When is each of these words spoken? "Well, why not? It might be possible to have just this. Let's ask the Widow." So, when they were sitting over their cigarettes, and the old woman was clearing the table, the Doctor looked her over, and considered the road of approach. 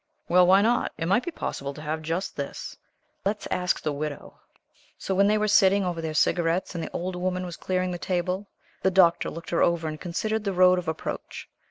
"Well, 0.27 0.47
why 0.47 0.63
not? 0.63 0.91
It 0.97 1.05
might 1.07 1.23
be 1.23 1.29
possible 1.29 1.75
to 1.75 1.81
have 1.83 2.01
just 2.01 2.35
this. 2.35 2.75
Let's 3.23 3.47
ask 3.51 3.79
the 3.83 3.93
Widow." 3.93 4.39
So, 4.97 5.13
when 5.13 5.27
they 5.27 5.37
were 5.37 5.47
sitting 5.47 5.85
over 5.85 6.01
their 6.01 6.15
cigarettes, 6.15 6.73
and 6.73 6.83
the 6.83 6.89
old 6.89 7.15
woman 7.15 7.45
was 7.45 7.55
clearing 7.55 7.91
the 7.91 7.99
table, 7.99 8.49
the 8.81 8.89
Doctor 8.89 9.29
looked 9.29 9.51
her 9.51 9.61
over, 9.61 9.87
and 9.87 10.01
considered 10.01 10.43
the 10.43 10.53
road 10.53 10.79
of 10.79 10.87
approach. 10.87 11.47